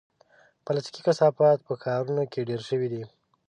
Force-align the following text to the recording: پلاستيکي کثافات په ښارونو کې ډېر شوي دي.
پلاستيکي 0.65 1.01
کثافات 1.07 1.57
په 1.67 1.73
ښارونو 1.81 2.23
کې 2.31 2.47
ډېر 2.49 2.61
شوي 2.69 2.87
دي. 2.93 3.03